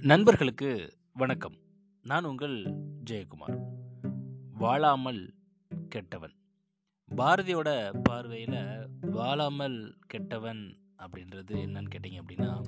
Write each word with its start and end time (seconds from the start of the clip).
நண்பர்களுக்கு 0.00 0.98
வணக்கம். 1.12 1.54
நான் 2.02 2.24
உங்கள் 2.24 2.64
ஜெயக்குமார். 3.10 3.58
வாழாமல் 4.50 5.34
கெட்டவன். 5.88 6.32
பாரதியோட 7.16 8.00
பார்வையில் 8.02 8.88
வாழாமல் 9.00 9.96
கெட்டவன் 10.06 10.78
அப்படின்றது 10.98 11.50
என்னன்னு 11.50 11.90
கேட்டிங்க 11.94 12.20
அப்படின்னா 12.20 12.62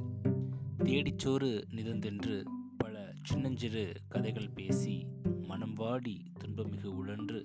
தேடிச்சோறு 0.79 1.65
நிதந்தென்று 1.71 2.45
பல 2.77 3.13
சின்னஞ்சிறு 3.23 3.93
கதைகள் 4.09 4.51
பேசி 4.51 5.07
மனம் 5.41 5.75
வாடி 5.75 6.33
துன்பமிகு 6.45 6.85
உழன்று 6.85 7.43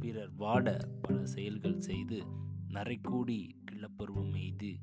பிறர் 0.00 0.34
வாட 0.38 0.78
பல 1.02 1.26
செயல்கள் 1.26 1.80
செய்து 1.80 2.22
நரைக்கூடி 2.68 3.48
கிள்ளப்பருவம் 3.72 4.34
எய்து 4.34 4.76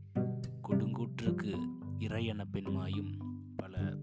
கொடுங்கூற்றுக்கு 0.70 1.68
இறையன 2.00 2.44
பெண்மாயும் 2.52 3.32
பல 3.56 3.94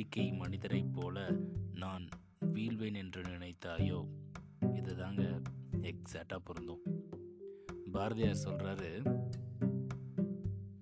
வேடிக்கை 0.00 0.32
மனிதரைப் 0.32 0.92
போல 0.92 1.36
நான் 1.74 2.08
வீழ்வேன் 2.54 2.94
என்று 2.94 3.22
நினைத்தாயோ? 3.22 4.06
இதுதாங்க 4.60 5.42
எக்ஸாக்டாக 5.80 6.36
பொருந்தும். 6.44 6.80
பாரதியார் 7.92 8.40
சொல்கிறாரு 8.44 9.20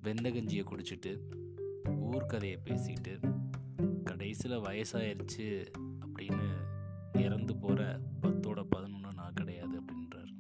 வெந்தகஞ்சியை 0.03 0.65
குடிச்சிட்டு 0.65 1.21
ஊர்க்கதையை 1.87 2.59
பேசிக்கிட்டு 2.65 3.29
கடைசியில் 4.05 4.59
வயசாயிருச்சு 4.59 5.67
அப்படின்னு 6.07 6.57
இறந்து 7.21 7.57
போகிற 7.57 8.01
பத்தோட 8.23 8.65
பதினொன்று 8.65 9.13
நான் 9.13 9.35
கிடையாது 9.35 9.81
அப்படின்றார். 9.81 10.35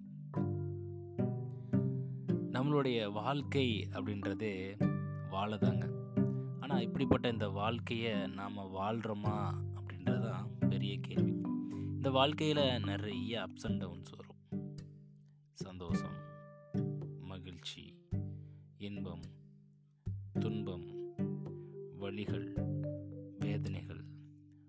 நம்மளுடைய 2.53 3.13
வாழ்க்கை 3.13 3.89
அப்படின்றதே 3.91 4.81
வாழதாங்க. 5.31 5.98
ஆனால் 6.71 6.83
இப்படிப்பட்ட 6.83 7.29
இந்த 7.29 7.49
வாழ்க்கையை 7.49 8.27
நாம் 8.27 8.59
வாழ்கிறோமா 8.59 9.55
அப்படின்றது 9.75 10.21
தான் 10.21 10.51
பெரிய 10.69 10.99
கேள்வி. 11.01 11.41
இந்த 11.73 12.11
வாழ்க்கையில் 12.11 12.83
நிறைய 12.85 13.41
அப்ஸ் 13.41 13.67
அண்ட் 13.67 13.79
டவுன்ஸ் 13.79 14.11
வரும். 14.11 14.69
சந்தோஷம் 15.53 16.17
மகிழ்ச்சி 17.21 17.99
இன்பம் 18.79 19.21
துன்பம் 20.41 20.87
வலிகள் 22.01 22.49
வேதனைகள் 23.39 24.05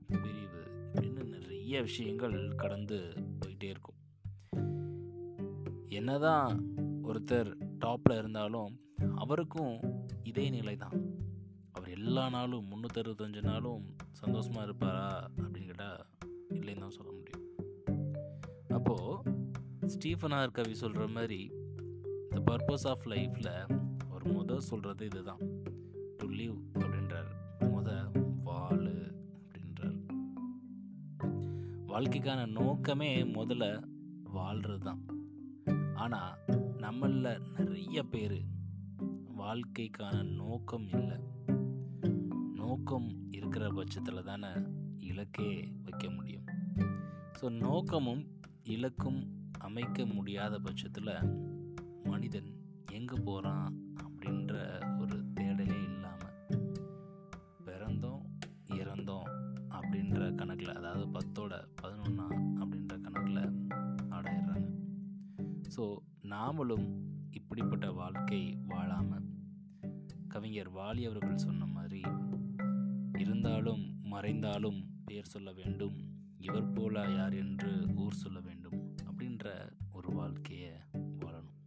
பிரிவு 0.08 0.64
இப்படின்னு 0.92 1.24
நிறைய 1.24 1.82
விஷயங்கள் 1.82 2.56
கடந்து 2.56 3.14
போயிட்டே 3.40 3.64
இருக்கும். 3.64 4.00
என்னதான் 5.88 6.74
ஒருத்தர் 7.04 7.54
டாப்பில் 7.80 8.18
இருந்தாலும் 8.18 8.80
அவருக்கும் 9.16 9.80
இதே 10.24 10.50
நிலை 10.50 10.76
தான் 10.76 11.28
அவர் 11.90 12.02
எல்லா 12.02 12.30
நாளும் 12.30 12.66
முந்நூற்றறுபத்தஞ்சு 12.72 13.42
நாளும் 13.42 13.84
சந்தோஷமாக 14.12 14.64
இருப்பாரா 14.64 15.30
அப்படின்னு 15.38 15.66
கேட்டால் 15.66 16.02
இல்லைன்னு 16.50 16.80
தான் 16.80 16.90
சொல்ல 16.90 17.12
முடியும். 17.12 17.46
அப்போது 18.68 19.88
ஸ்டீஃபனார் 19.88 20.52
கவி 20.52 20.74
சொல்கிற 20.74 21.08
மாதிரி 21.08 21.52
த 22.30 22.42
பர்பஸ் 22.46 22.86
ஆஃப் 22.88 23.06
லைஃப்பில் 23.06 23.50
ஒரு 24.10 24.26
முத 24.34 24.58
சொல்கிறது 24.58 25.06
இதுதான். 25.06 25.42
டு 26.18 26.30
லிவ் 26.30 26.60
அப்படின்றார். 26.74 27.32
முத 27.60 27.90
வாழு 28.44 28.94
அப்படின்றார். 29.40 29.98
வாழ்க்கைக்கான 31.88 32.46
நோக்கமே 32.52 33.24
முதல்ல 33.24 33.84
வாழ்கிறது 34.24 34.80
தான் 34.80 35.04
ஆனால் 35.96 36.38
நம்மளில் 36.78 37.50
நிறைய 37.58 38.04
பேர் 38.04 38.40
வாழ்க்கைக்கான 39.38 40.24
நோக்கம் 40.36 40.88
இல்லை. 40.88 41.38
நோக்கம் 42.70 43.06
இருக்கிற 43.32 43.70
பட்சத்தில் 43.70 44.24
தானே 44.24 44.50
இலக்கே 44.98 45.72
வைக்க 45.84 46.10
முடியும். 46.10 46.48
ஸோ 47.40 47.46
நோக்கமும் 47.52 48.22
இலக்கும் 48.64 49.20
அமைக்க 49.60 50.06
முடியாத 50.06 50.60
பட்சத்தில் 50.60 51.12
மனிதன் 52.04 52.50
எங்கே 52.92 53.18
போகிறான் 53.26 53.82
அப்படின்ற 54.04 54.54
ஒரு 55.00 55.18
தேடலே 55.36 55.80
இல்லாமல் 55.84 56.38
பிறந்தோம் 57.66 58.24
இறந்தோம் 58.72 59.30
அப்படின்ற 59.70 60.36
கணக்கில் 60.36 60.76
அதாவது 60.76 61.06
பத்தோட 61.08 61.54
பதினொன்னா 61.82 62.28
அப்படின்ற 62.62 63.02
கணக்கில் 63.02 63.68
ஆடாயிடுறாங்க. 64.10 64.70
ஸோ 65.76 65.98
நாமளும் 66.22 66.88
இப்படிப்பட்ட 67.32 67.92
வாழ்க்கை 67.92 68.58
வாழாமல் 68.68 69.28
கவிஞர் 70.28 70.74
வாலி 70.74 71.10
அவர்கள் 71.10 71.38
சொன்ன 71.38 71.66
மாதிரி 71.66 72.02
இருந்தாலும் 73.20 73.84
மறைந்தாலும் 74.04 74.80
பேர் 75.06 75.32
சொல்ல 75.34 75.52
வேண்டும். 75.52 75.98
இவர் 76.38 76.68
போல 76.72 77.16
யார் 77.16 77.34
என்று 77.34 77.72
ஊர் 77.96 78.14
சொல்ல 78.14 78.40
வேண்டும் 78.40 78.78
அப்படின்ற 79.06 79.48
ஒரு 79.92 80.12
வாழ்க்கையை 80.12 80.72
வாழணும். 81.20 81.58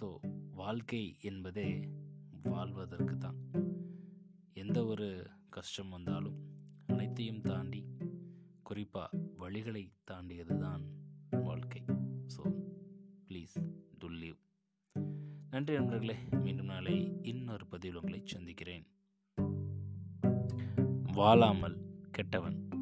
ஸோ 0.00 0.06
வாழ்க்கை 0.50 1.16
என்பதே 1.20 1.68
வாழ்வதற்கு 2.42 3.18
தான். 3.18 3.38
எந்த 4.54 4.84
ஒரு 4.84 5.30
கஷ்டம் 5.48 5.88
வந்தாலும் 5.88 6.38
அனைத்தையும் 6.86 7.40
தாண்டி 7.40 7.82
குறிப்பாக 8.62 9.18
வழிகளை 9.38 9.84
தாண்டியது 10.04 10.58
தான் 10.58 10.84
வாழ்க்கை. 11.42 11.82
ஸோ 12.36 12.42
ப்ளீஸ் 13.28 13.56
டு 13.98 14.08
லீவ் 14.08 14.40
நன்றி 15.50 15.74
நண்பர்களே 15.74 16.18
மீண்டும் 16.44 16.66
நாளை 16.66 17.18
இன்னொரு 17.22 17.66
பதிவில் 17.66 17.96
உங்களை 17.96 18.20
சந்திக்கிறேன். 18.24 18.86
வாழாமல் 21.16 21.76
கெட்டவன். 22.12 22.75